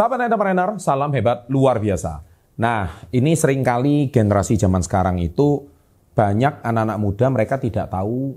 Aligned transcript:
Sahabat 0.00 0.32
entrepreneur, 0.32 0.80
salam 0.80 1.12
hebat 1.12 1.44
luar 1.52 1.76
biasa. 1.76 2.24
Nah, 2.56 3.04
ini 3.12 3.36
sering 3.36 3.60
kali 3.60 4.08
generasi 4.08 4.56
zaman 4.56 4.80
sekarang 4.80 5.20
itu 5.20 5.68
banyak 6.16 6.64
anak-anak 6.64 6.96
muda 6.96 7.28
mereka 7.28 7.60
tidak 7.60 7.92
tahu 7.92 8.32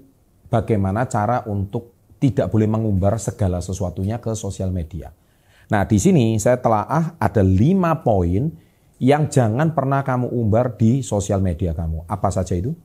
bagaimana 0.51 1.07
cara 1.07 1.47
untuk 1.47 1.95
tidak 2.19 2.51
boleh 2.51 2.67
mengumbar 2.67 3.15
segala 3.15 3.63
sesuatunya 3.63 4.19
ke 4.19 4.35
sosial 4.35 4.75
media. 4.75 5.15
Nah, 5.71 5.87
di 5.87 6.03
sini 6.03 6.35
saya 6.35 6.59
telah 6.59 7.15
ada 7.15 7.39
lima 7.39 7.95
poin 8.03 8.51
yang 8.99 9.31
jangan 9.31 9.71
pernah 9.71 10.03
kamu 10.03 10.35
umbar 10.35 10.75
di 10.75 10.99
sosial 10.99 11.39
media 11.39 11.71
kamu. 11.71 12.03
Apa 12.11 12.27
saja 12.27 12.59
itu? 12.59 12.75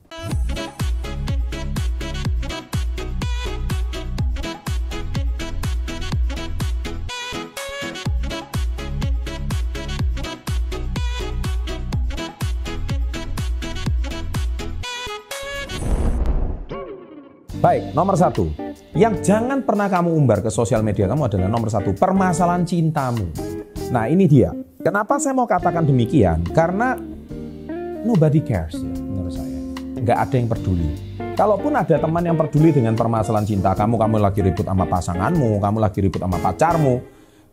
Baik, 17.59 17.91
nomor 17.91 18.15
satu. 18.15 18.47
Yang 18.95 19.27
jangan 19.27 19.59
pernah 19.67 19.91
kamu 19.91 20.15
umbar 20.15 20.39
ke 20.39 20.47
sosial 20.47 20.79
media 20.79 21.11
kamu 21.11 21.27
adalah 21.27 21.51
nomor 21.51 21.67
satu, 21.67 21.91
permasalahan 21.91 22.63
cintamu. 22.63 23.27
Nah 23.91 24.07
ini 24.07 24.31
dia. 24.31 24.55
Kenapa 24.79 25.19
saya 25.19 25.35
mau 25.35 25.43
katakan 25.43 25.83
demikian? 25.83 26.39
Karena 26.55 26.95
nobody 28.07 28.39
cares 28.39 28.79
ya 28.79 28.87
menurut 29.03 29.35
saya. 29.35 29.59
Nggak 29.75 30.17
ada 30.23 30.35
yang 30.39 30.47
peduli. 30.47 30.89
Kalaupun 31.35 31.75
ada 31.75 31.95
teman 31.99 32.23
yang 32.23 32.39
peduli 32.39 32.71
dengan 32.71 32.95
permasalahan 32.95 33.43
cinta 33.43 33.75
kamu, 33.75 33.95
kamu 34.07 34.15
lagi 34.23 34.39
ribut 34.39 34.63
sama 34.63 34.87
pasanganmu, 34.87 35.49
kamu 35.59 35.77
lagi 35.83 35.99
ribut 35.99 36.21
sama 36.23 36.37
pacarmu, 36.39 36.95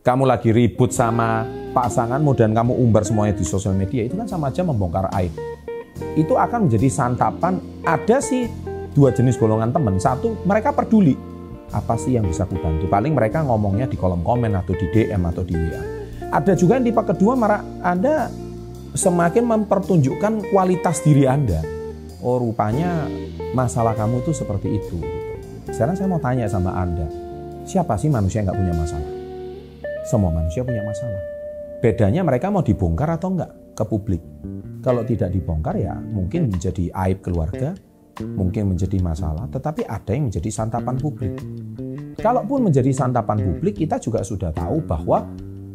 kamu 0.06 0.22
lagi 0.22 0.50
ribut 0.54 0.90
sama 0.94 1.42
pasanganmu 1.74 2.30
dan 2.38 2.54
kamu 2.54 2.78
umbar 2.78 3.02
semuanya 3.02 3.34
di 3.34 3.42
sosial 3.42 3.74
media, 3.74 4.06
itu 4.06 4.14
kan 4.14 4.30
sama 4.30 4.54
aja 4.54 4.62
membongkar 4.62 5.10
aib. 5.18 5.34
Itu 6.14 6.38
akan 6.38 6.70
menjadi 6.70 6.86
santapan. 6.94 7.58
Ada 7.82 8.22
sih 8.22 8.65
dua 8.96 9.12
jenis 9.12 9.36
golongan 9.36 9.68
teman. 9.76 10.00
Satu, 10.00 10.40
mereka 10.48 10.72
peduli. 10.72 11.12
Apa 11.76 12.00
sih 12.00 12.16
yang 12.16 12.24
bisa 12.24 12.48
aku 12.48 12.56
bantu? 12.56 12.88
Paling 12.88 13.12
mereka 13.12 13.44
ngomongnya 13.44 13.84
di 13.84 14.00
kolom 14.00 14.24
komen 14.24 14.56
atau 14.56 14.72
di 14.72 14.86
DM 14.88 15.20
atau 15.28 15.44
di 15.44 15.52
WA. 15.52 15.82
Ada 16.32 16.56
juga 16.56 16.80
yang 16.80 16.88
tipe 16.88 17.02
kedua, 17.04 17.36
Anda 17.84 18.32
semakin 18.96 19.44
mempertunjukkan 19.44 20.48
kualitas 20.48 21.04
diri 21.04 21.28
Anda. 21.28 21.60
Oh 22.24 22.40
rupanya 22.40 23.04
masalah 23.52 23.92
kamu 23.92 24.24
itu 24.24 24.32
seperti 24.32 24.80
itu. 24.80 24.98
Sekarang 25.68 25.94
saya 25.94 26.08
mau 26.08 26.22
tanya 26.22 26.48
sama 26.48 26.72
Anda, 26.72 27.04
siapa 27.68 28.00
sih 28.00 28.08
manusia 28.08 28.40
yang 28.40 28.50
nggak 28.50 28.58
punya 28.58 28.74
masalah? 28.74 29.10
Semua 30.08 30.30
manusia 30.32 30.62
punya 30.64 30.82
masalah. 30.86 31.22
Bedanya 31.84 32.24
mereka 32.24 32.48
mau 32.48 32.64
dibongkar 32.64 33.20
atau 33.20 33.36
enggak 33.36 33.52
ke 33.76 33.84
publik. 33.84 34.22
Kalau 34.80 35.02
tidak 35.04 35.34
dibongkar 35.34 35.76
ya 35.76 35.92
mungkin 35.92 36.48
menjadi 36.48 36.88
aib 36.94 37.20
keluarga, 37.20 37.76
mungkin 38.24 38.72
menjadi 38.72 38.96
masalah, 39.04 39.44
tetapi 39.52 39.84
ada 39.84 40.10
yang 40.16 40.32
menjadi 40.32 40.48
santapan 40.48 40.96
publik. 40.96 41.36
Kalaupun 42.16 42.70
menjadi 42.70 42.88
santapan 42.96 43.44
publik, 43.44 43.76
kita 43.84 44.00
juga 44.00 44.24
sudah 44.24 44.56
tahu 44.56 44.80
bahwa 44.88 45.28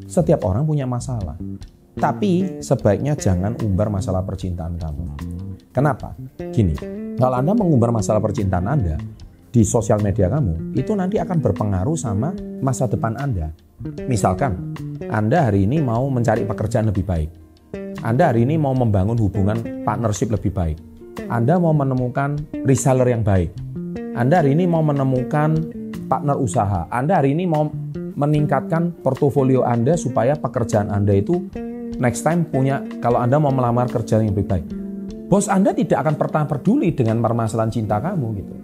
setiap 0.10 0.42
orang 0.50 0.66
punya 0.66 0.90
masalah. 0.90 1.38
Tapi 1.92 2.64
sebaiknya 2.64 3.14
jangan 3.14 3.60
umbar 3.62 3.94
masalah 3.94 4.26
percintaan 4.26 4.80
kamu. 4.80 5.06
Kenapa? 5.70 6.18
Gini, 6.50 6.74
kalau 7.20 7.36
Anda 7.38 7.54
mengumbar 7.54 7.94
masalah 7.94 8.24
percintaan 8.24 8.66
Anda 8.66 8.98
di 9.52 9.62
sosial 9.62 10.02
media 10.02 10.32
kamu, 10.32 10.74
itu 10.74 10.92
nanti 10.98 11.22
akan 11.22 11.38
berpengaruh 11.44 12.00
sama 12.00 12.34
masa 12.64 12.90
depan 12.90 13.20
Anda. 13.20 13.54
Misalkan, 14.08 14.74
Anda 15.12 15.52
hari 15.52 15.70
ini 15.70 15.84
mau 15.84 16.10
mencari 16.10 16.48
pekerjaan 16.48 16.90
lebih 16.90 17.06
baik. 17.06 17.30
Anda 18.02 18.34
hari 18.34 18.50
ini 18.50 18.58
mau 18.58 18.74
membangun 18.74 19.20
hubungan 19.20 19.86
partnership 19.86 20.34
lebih 20.34 20.50
baik 20.50 20.91
anda 21.32 21.56
mau 21.60 21.72
menemukan 21.72 22.40
reseller 22.68 23.08
yang 23.08 23.24
baik. 23.24 23.56
Anda 24.16 24.44
hari 24.44 24.52
ini 24.52 24.68
mau 24.68 24.84
menemukan 24.84 25.56
partner 26.12 26.36
usaha. 26.36 26.92
Anda 26.92 27.24
hari 27.24 27.32
ini 27.32 27.48
mau 27.48 27.72
meningkatkan 28.20 29.00
portofolio 29.00 29.64
Anda 29.64 29.96
supaya 29.96 30.36
pekerjaan 30.36 30.92
Anda 30.92 31.16
itu 31.16 31.48
next 31.96 32.28
time 32.28 32.44
punya 32.52 32.84
kalau 33.00 33.24
Anda 33.24 33.40
mau 33.40 33.56
melamar 33.56 33.88
kerjaan 33.88 34.28
yang 34.28 34.36
lebih 34.36 34.48
baik. 34.52 34.66
Bos 35.32 35.48
Anda 35.48 35.72
tidak 35.72 36.04
akan 36.04 36.16
pernah 36.20 36.44
peduli 36.44 36.92
dengan 36.92 37.24
permasalahan 37.24 37.72
cinta 37.72 38.04
kamu 38.04 38.28
gitu. 38.36 38.56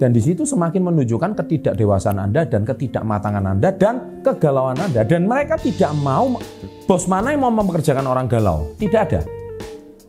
Dan 0.00 0.16
di 0.16 0.24
situ 0.24 0.48
semakin 0.48 0.80
menunjukkan 0.80 1.36
ketidakdewasaan 1.36 2.16
Anda 2.16 2.48
dan 2.48 2.64
ketidakmatangan 2.64 3.44
Anda 3.44 3.68
dan 3.76 4.24
kegalauan 4.24 4.80
Anda. 4.80 5.04
Dan 5.04 5.28
mereka 5.28 5.60
tidak 5.60 5.92
mau, 6.00 6.40
bos 6.88 7.04
mana 7.04 7.36
yang 7.36 7.44
mau 7.44 7.52
mempekerjakan 7.52 8.08
orang 8.08 8.24
galau? 8.24 8.72
Tidak 8.80 8.96
ada. 8.96 9.39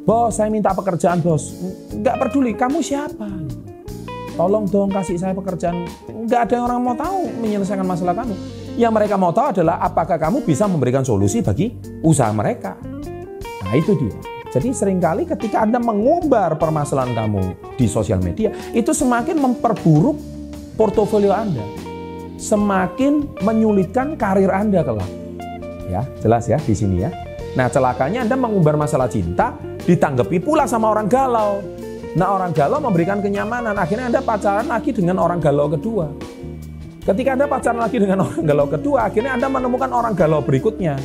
Bos, 0.02 0.34
saya 0.34 0.50
minta 0.50 0.74
pekerjaan 0.74 1.22
bos. 1.22 1.54
Nggak 1.94 2.16
peduli, 2.18 2.58
kamu 2.58 2.82
siapa? 2.82 3.30
Tolong 4.34 4.66
dong 4.66 4.90
kasih 4.90 5.22
saya 5.22 5.38
pekerjaan. 5.38 5.86
Nggak 6.10 6.50
ada 6.50 6.58
orang 6.66 6.82
mau 6.82 6.98
tahu 6.98 7.30
menyelesaikan 7.38 7.86
masalah 7.86 8.18
kamu. 8.18 8.34
Yang 8.82 8.92
mereka 8.98 9.16
mau 9.22 9.30
tahu 9.30 9.54
adalah 9.54 9.78
apakah 9.78 10.18
kamu 10.18 10.42
bisa 10.42 10.66
memberikan 10.66 11.06
solusi 11.06 11.46
bagi 11.46 11.78
usaha 12.02 12.34
mereka. 12.34 12.82
Nah 13.62 13.74
itu 13.78 13.94
dia. 13.94 14.18
Jadi 14.52 14.74
sering 14.74 14.98
kali 14.98 15.30
ketika 15.30 15.62
Anda 15.64 15.78
mengumbar 15.78 16.58
permasalahan 16.58 17.14
kamu 17.14 17.42
di 17.78 17.86
sosial 17.86 18.26
media, 18.26 18.50
itu 18.74 18.92
semakin 18.92 19.38
memperburuk 19.38 20.18
portofolio 20.82 21.30
Anda. 21.30 21.62
Semakin 22.42 23.38
menyulitkan 23.46 24.18
karir 24.18 24.50
Anda 24.50 24.82
kelak. 24.82 25.08
Ya, 25.94 26.02
jelas 26.26 26.50
ya 26.50 26.58
di 26.58 26.74
sini 26.74 27.06
ya. 27.06 27.14
Nah, 27.54 27.68
celakanya 27.68 28.24
Anda 28.24 28.40
mengumbar 28.40 28.80
masalah 28.80 29.12
cinta, 29.12 29.56
ditanggapi 29.86 30.38
pula 30.42 30.70
sama 30.70 30.94
orang 30.94 31.08
galau. 31.10 31.62
Nah 32.12 32.28
orang 32.36 32.52
galau 32.52 32.84
memberikan 32.84 33.24
kenyamanan, 33.24 33.72
akhirnya 33.80 34.12
Anda 34.12 34.22
pacaran 34.22 34.68
lagi 34.68 34.92
dengan 34.92 35.16
orang 35.24 35.40
galau 35.40 35.72
kedua. 35.72 36.12
Ketika 37.02 37.34
Anda 37.34 37.48
pacaran 37.48 37.80
lagi 37.80 37.98
dengan 37.98 38.22
orang 38.28 38.44
galau 38.44 38.68
kedua, 38.68 39.08
akhirnya 39.08 39.40
Anda 39.40 39.48
menemukan 39.48 39.90
orang 39.90 40.14
galau 40.14 40.44
berikutnya. 40.44 41.00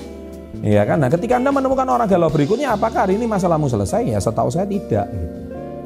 Iya 0.60 0.82
kan? 0.88 0.98
Nah 0.98 1.12
ketika 1.12 1.38
Anda 1.38 1.54
menemukan 1.54 1.86
orang 1.86 2.08
galau 2.10 2.28
berikutnya, 2.32 2.74
apakah 2.74 3.06
hari 3.06 3.20
ini 3.20 3.28
masalahmu 3.28 3.70
selesai? 3.70 4.02
Ya 4.02 4.18
setahu 4.18 4.50
saya 4.50 4.66
tidak. 4.66 5.06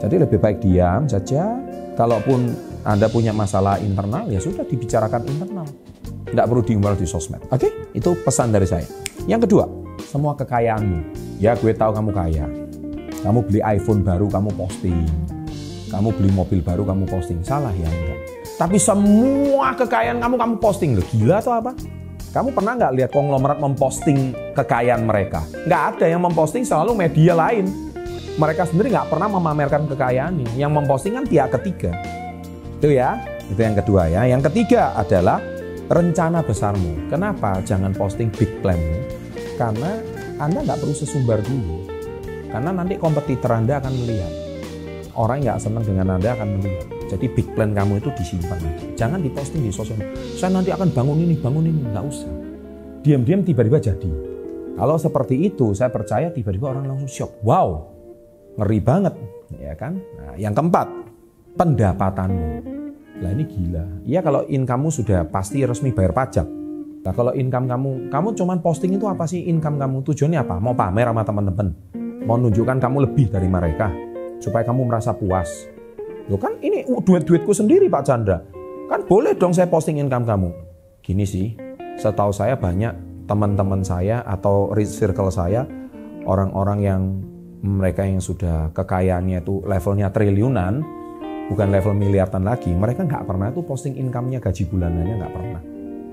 Jadi 0.00 0.14
lebih 0.16 0.38
baik 0.40 0.64
diam 0.64 1.04
saja. 1.04 1.60
Kalaupun 1.98 2.56
Anda 2.80 3.12
punya 3.12 3.36
masalah 3.36 3.76
internal, 3.76 4.24
ya 4.32 4.40
sudah 4.40 4.64
dibicarakan 4.64 5.20
internal. 5.28 5.68
Tidak 6.24 6.46
perlu 6.48 6.62
diumbar 6.64 6.96
di 6.96 7.04
sosmed. 7.04 7.44
Oke? 7.52 7.92
Itu 7.92 8.16
pesan 8.24 8.56
dari 8.56 8.64
saya. 8.64 8.88
Yang 9.28 9.50
kedua, 9.50 9.68
semua 10.08 10.32
kekayaanmu. 10.32 10.98
Ya 11.42 11.52
gue 11.58 11.76
tahu 11.76 11.92
kamu 11.92 12.10
kaya. 12.14 12.59
Kamu 13.20 13.44
beli 13.44 13.60
iPhone 13.60 14.00
baru, 14.00 14.32
kamu 14.32 14.48
posting. 14.56 15.04
Kamu 15.92 16.08
beli 16.16 16.30
mobil 16.32 16.64
baru, 16.64 16.88
kamu 16.88 17.04
posting. 17.04 17.44
Salah 17.44 17.72
ya 17.76 17.84
enggak. 17.84 18.18
Tapi 18.56 18.80
semua 18.80 19.76
kekayaan 19.76 20.24
kamu, 20.24 20.34
kamu 20.40 20.54
posting. 20.56 20.96
Loh, 20.96 21.04
gila 21.12 21.36
atau 21.44 21.52
apa? 21.52 21.76
Kamu 22.30 22.54
pernah 22.56 22.78
nggak 22.78 22.92
lihat 22.96 23.10
konglomerat 23.10 23.58
memposting 23.60 24.32
kekayaan 24.56 25.04
mereka? 25.04 25.44
Nggak 25.66 25.82
ada 25.96 26.06
yang 26.08 26.22
memposting 26.24 26.64
selalu 26.64 26.96
media 26.96 27.36
lain. 27.36 27.68
Mereka 28.40 28.70
sendiri 28.70 28.88
nggak 28.94 29.10
pernah 29.12 29.28
memamerkan 29.28 29.84
kekayaannya. 29.90 30.56
Yang 30.56 30.72
memposting 30.80 31.18
kan 31.18 31.24
pihak 31.26 31.50
ketiga. 31.60 31.92
Itu 32.80 32.88
ya, 32.88 33.20
itu 33.50 33.60
yang 33.60 33.76
kedua 33.76 34.08
ya. 34.08 34.24
Yang 34.30 34.48
ketiga 34.48 34.96
adalah 34.96 35.42
rencana 35.90 36.40
besarmu. 36.40 37.10
Kenapa 37.10 37.60
jangan 37.66 37.92
posting 37.92 38.30
big 38.32 38.48
plan? 38.62 38.78
Karena 39.58 39.98
Anda 40.38 40.64
nggak 40.64 40.78
perlu 40.80 40.94
sesumbar 40.94 41.42
dulu. 41.44 41.89
Karena 42.50 42.70
nanti 42.74 42.98
kompetitor 42.98 43.54
Anda 43.54 43.78
akan 43.78 43.92
melihat. 43.94 44.32
Orang 45.14 45.42
yang 45.42 45.58
senang 45.58 45.86
dengan 45.86 46.18
Anda 46.18 46.34
akan 46.34 46.58
melihat. 46.58 46.86
Jadi 47.10 47.26
big 47.30 47.46
plan 47.54 47.74
kamu 47.74 47.98
itu 48.02 48.10
disimpan. 48.14 48.58
Jangan 48.94 49.22
diposting 49.22 49.66
di 49.66 49.72
sosial. 49.74 49.98
Saya 50.38 50.54
nanti 50.54 50.70
akan 50.70 50.90
bangun 50.90 51.18
ini, 51.18 51.34
bangun 51.38 51.66
ini. 51.66 51.80
Nggak 51.90 52.04
usah. 52.06 52.32
Diam-diam 53.02 53.42
tiba-tiba 53.42 53.78
jadi. 53.78 54.10
Kalau 54.78 54.96
seperti 54.98 55.34
itu, 55.46 55.74
saya 55.74 55.90
percaya 55.90 56.30
tiba-tiba 56.30 56.70
orang 56.70 56.86
langsung 56.86 57.10
shock. 57.10 57.42
Wow, 57.42 57.90
ngeri 58.58 58.80
banget. 58.80 59.14
ya 59.58 59.74
kan? 59.74 59.98
Nah, 59.98 60.38
yang 60.38 60.54
keempat, 60.54 60.86
pendapatanmu. 61.58 62.78
Lah 63.20 63.30
ini 63.36 63.44
gila. 63.44 63.84
Iya 64.08 64.24
kalau 64.24 64.48
income 64.48 64.88
sudah 64.88 65.28
pasti 65.28 65.60
resmi 65.66 65.92
bayar 65.92 66.16
pajak. 66.16 66.48
Nah 67.00 67.12
kalau 67.12 67.32
income 67.36 67.68
kamu, 67.68 67.90
kamu 68.08 68.28
cuman 68.36 68.58
posting 68.64 68.96
itu 68.96 69.04
apa 69.04 69.28
sih 69.28 69.44
income 69.48 69.76
kamu? 69.76 70.00
Tujuannya 70.04 70.40
apa? 70.40 70.56
Mau 70.56 70.72
pamer 70.72 71.08
sama 71.12 71.22
teman-teman? 71.24 71.68
Mau 72.24 72.36
nunjukkan 72.36 72.78
kamu 72.80 73.10
lebih 73.10 73.32
dari 73.32 73.48
mereka 73.48 73.88
supaya 74.40 74.64
kamu 74.64 74.88
merasa 74.88 75.12
puas. 75.16 75.68
Loh 76.28 76.38
kan 76.40 76.56
ini 76.60 76.84
duit-duitku 76.86 77.52
sendiri 77.52 77.88
Pak 77.88 78.02
Chandra. 78.06 78.38
Kan 78.90 79.06
boleh 79.06 79.36
dong 79.36 79.54
saya 79.54 79.70
posting 79.70 80.02
income 80.02 80.26
kamu. 80.26 80.50
Gini 81.00 81.24
sih, 81.24 81.54
setahu 81.96 82.34
saya 82.34 82.58
banyak 82.58 83.24
teman-teman 83.30 83.86
saya 83.86 84.26
atau 84.26 84.74
circle 84.74 85.30
saya 85.30 85.62
orang-orang 86.26 86.78
yang 86.82 87.02
mereka 87.60 88.02
yang 88.02 88.18
sudah 88.18 88.72
kekayaannya 88.72 89.44
itu 89.44 89.60
levelnya 89.68 90.08
triliunan, 90.10 90.80
bukan 91.52 91.68
level 91.68 91.92
miliaran 91.92 92.42
lagi, 92.42 92.72
mereka 92.72 93.04
nggak 93.04 93.24
pernah 93.28 93.52
itu 93.52 93.60
posting 93.62 93.94
income-nya 94.00 94.40
gaji 94.40 94.64
bulanannya 94.66 95.14
nggak 95.20 95.34
pernah. 95.34 95.62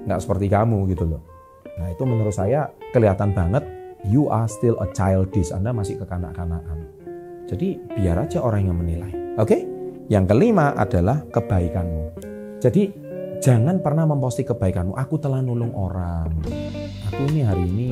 Nggak 0.08 0.20
seperti 0.24 0.46
kamu 0.52 0.78
gitu 0.92 1.04
loh. 1.08 1.22
Nah 1.78 1.88
itu 1.94 2.04
menurut 2.04 2.34
saya 2.34 2.74
kelihatan 2.92 3.32
banget 3.32 3.77
you 4.08 4.32
are 4.32 4.48
still 4.48 4.80
a 4.80 4.88
childish, 4.96 5.52
Anda 5.52 5.76
masih 5.76 6.00
kekanak-kanakan. 6.00 6.88
Jadi 7.48 7.80
biar 7.96 8.28
aja 8.28 8.44
orang 8.44 8.72
yang 8.72 8.78
menilai. 8.80 9.12
Oke? 9.40 9.64
Yang 10.08 10.36
kelima 10.36 10.76
adalah 10.76 11.24
kebaikanmu. 11.28 12.04
Jadi 12.64 12.92
jangan 13.44 13.84
pernah 13.84 14.08
memposting 14.08 14.48
kebaikanmu. 14.48 14.96
Aku 14.96 15.20
telah 15.20 15.44
nulung 15.44 15.76
orang. 15.76 16.32
Aku 17.12 17.22
ini 17.32 17.44
hari 17.44 17.64
ini 17.68 17.88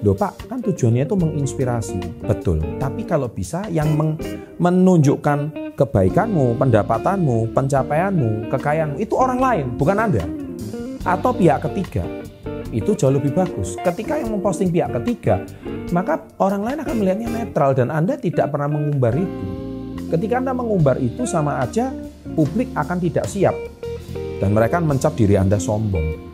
Loh 0.00 0.16
Pak, 0.16 0.48
kan 0.48 0.64
tujuannya 0.64 1.04
itu 1.04 1.12
menginspirasi. 1.12 2.24
Betul. 2.24 2.64
Tapi 2.80 3.04
kalau 3.04 3.28
bisa 3.28 3.68
yang 3.68 4.16
menunjukkan 4.56 5.52
kebaikanmu, 5.76 6.56
pendapatanmu, 6.56 7.52
pencapaianmu, 7.52 8.48
kekayaanmu, 8.48 8.96
itu 8.96 9.12
orang 9.12 9.36
lain, 9.36 9.66
bukan 9.76 10.00
Anda. 10.00 10.24
Atau 11.04 11.36
pihak 11.36 11.68
ketiga. 11.68 12.00
Itu 12.70 12.94
jauh 12.94 13.10
lebih 13.10 13.34
bagus. 13.34 13.74
Ketika 13.82 14.18
yang 14.18 14.30
memposting 14.30 14.70
pihak 14.70 14.94
ketiga, 15.02 15.42
maka 15.90 16.22
orang 16.38 16.62
lain 16.62 16.78
akan 16.86 16.94
melihatnya 17.02 17.28
netral 17.30 17.74
dan 17.74 17.90
Anda 17.90 18.14
tidak 18.14 18.54
pernah 18.54 18.70
mengumbar 18.70 19.14
itu. 19.18 19.46
Ketika 20.10 20.38
Anda 20.38 20.54
mengumbar 20.54 20.98
itu 21.02 21.26
sama 21.26 21.62
aja 21.62 21.90
publik 22.34 22.70
akan 22.74 22.98
tidak 23.02 23.26
siap 23.26 23.54
dan 24.38 24.54
mereka 24.54 24.78
mencap 24.78 25.14
diri 25.14 25.34
Anda 25.34 25.58
sombong. 25.58 26.30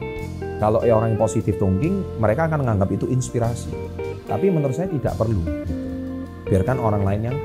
Kalau 0.56 0.80
orang 0.80 1.12
yang 1.12 1.20
positif 1.20 1.60
thinking, 1.60 2.00
mereka 2.16 2.48
akan 2.48 2.64
menganggap 2.64 2.88
itu 2.88 3.04
inspirasi. 3.12 3.68
Tapi 4.24 4.48
menurut 4.48 4.72
saya 4.72 4.88
tidak 4.88 5.12
perlu. 5.20 5.44
Biarkan 6.48 6.80
orang 6.80 7.04
lain 7.04 7.20
yang 7.28 7.36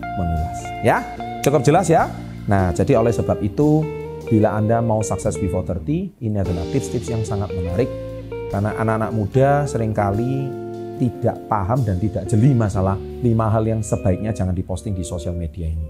mengulas. 0.00 0.58
Ya, 0.80 1.04
cukup 1.44 1.60
jelas 1.60 1.92
ya? 1.92 2.08
Nah, 2.48 2.72
jadi 2.72 2.96
oleh 2.96 3.12
sebab 3.12 3.40
itu, 3.44 3.84
bila 4.32 4.56
Anda 4.56 4.80
mau 4.80 5.04
sukses 5.04 5.36
before 5.36 5.64
30, 5.64 6.24
ini 6.24 6.36
adalah 6.40 6.64
tips-tips 6.72 7.08
yang 7.12 7.20
sangat 7.20 7.52
menarik. 7.52 8.03
Karena 8.54 8.70
anak-anak 8.78 9.10
muda 9.10 9.66
sering 9.66 9.90
kali 9.90 10.46
tidak 11.02 11.34
paham 11.50 11.82
dan 11.82 11.98
tidak 11.98 12.22
jeli 12.30 12.54
masalah 12.54 12.94
lima 12.94 13.50
hal 13.50 13.66
yang 13.66 13.82
sebaiknya 13.82 14.30
jangan 14.30 14.54
diposting 14.54 14.94
di 14.94 15.02
sosial 15.02 15.34
media 15.34 15.66
ini. 15.66 15.82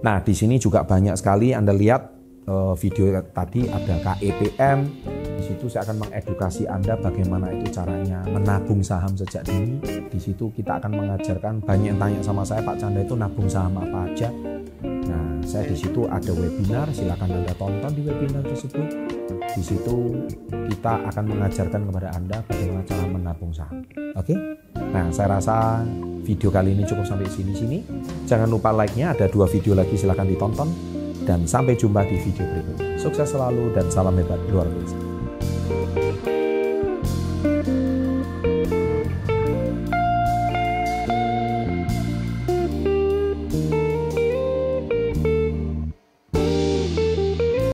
Nah, 0.00 0.24
di 0.24 0.32
sini 0.32 0.56
juga 0.56 0.88
banyak 0.88 1.12
sekali 1.20 1.52
Anda 1.52 1.76
lihat 1.76 2.08
eh, 2.48 2.74
video 2.80 3.12
tadi 3.28 3.68
ada 3.68 4.00
KEPM, 4.00 4.78
di 5.36 5.42
situ 5.44 5.68
saya 5.68 5.84
akan 5.84 6.08
mengedukasi 6.08 6.64
Anda 6.64 6.96
bagaimana 6.96 7.52
itu 7.52 7.76
caranya 7.76 8.24
menabung 8.24 8.80
saham 8.80 9.12
sejak 9.12 9.44
dini. 9.44 9.76
Di 10.08 10.16
situ 10.16 10.48
kita 10.56 10.80
akan 10.80 10.96
mengajarkan 10.96 11.60
banyak 11.60 11.92
yang 11.92 12.00
tanya 12.00 12.24
sama 12.24 12.40
saya 12.40 12.64
Pak 12.64 12.80
Canda 12.80 13.04
itu 13.04 13.20
nabung 13.20 13.52
saham 13.52 13.76
apa 13.84 14.08
aja. 14.08 14.32
Nah, 14.80 15.44
saya 15.44 15.68
di 15.68 15.76
situ 15.76 16.08
ada 16.08 16.32
webinar, 16.32 16.88
silakan 16.88 17.36
Anda 17.36 17.52
tonton 17.52 17.92
di 17.92 18.00
webinar 18.00 18.48
tersebut. 18.48 19.17
Di 19.58 19.66
situ 19.66 20.14
kita 20.70 21.10
akan 21.10 21.34
mengajarkan 21.34 21.90
kepada 21.90 22.14
Anda 22.14 22.38
bagaimana 22.46 22.86
cara 22.86 23.04
menabung 23.10 23.50
saham. 23.50 23.82
Oke? 24.14 24.38
Nah, 24.78 25.10
saya 25.10 25.34
rasa 25.34 25.82
video 26.22 26.54
kali 26.54 26.78
ini 26.78 26.86
cukup 26.86 27.02
sampai 27.02 27.26
sini-sini. 27.26 27.82
Jangan 28.30 28.46
lupa 28.46 28.70
like-nya, 28.70 29.18
ada 29.18 29.26
dua 29.26 29.50
video 29.50 29.74
lagi 29.74 29.98
silahkan 29.98 30.30
ditonton. 30.30 30.70
Dan 31.26 31.42
sampai 31.42 31.74
jumpa 31.74 32.06
di 32.06 32.22
video 32.22 32.46
berikutnya. 32.46 33.02
Sukses 33.02 33.34
selalu 33.34 33.74
dan 33.74 33.90
salam 33.90 34.14
hebat 34.14 34.38
luar 34.46 34.70
biasa. 34.70 35.07